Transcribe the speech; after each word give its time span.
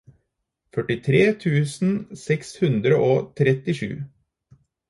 førtitre 0.77 1.19
tusen 1.43 1.93
seks 2.23 2.51
hundre 2.65 2.99
og 3.11 3.31
trettisju 3.41 4.03